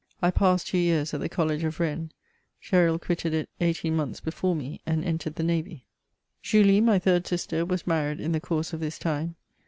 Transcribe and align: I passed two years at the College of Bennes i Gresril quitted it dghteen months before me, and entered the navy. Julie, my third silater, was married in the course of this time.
I 0.19 0.31
passed 0.31 0.65
two 0.65 0.79
years 0.79 1.13
at 1.13 1.19
the 1.19 1.29
College 1.29 1.63
of 1.63 1.77
Bennes 1.77 2.09
i 2.09 2.65
Gresril 2.75 2.99
quitted 2.99 3.35
it 3.35 3.49
dghteen 3.59 3.91
months 3.91 4.19
before 4.19 4.55
me, 4.55 4.81
and 4.83 5.05
entered 5.05 5.35
the 5.35 5.43
navy. 5.43 5.85
Julie, 6.41 6.81
my 6.81 6.97
third 6.97 7.25
silater, 7.25 7.67
was 7.67 7.85
married 7.85 8.19
in 8.19 8.31
the 8.31 8.41
course 8.41 8.73
of 8.73 8.79
this 8.79 8.97
time. 8.97 9.35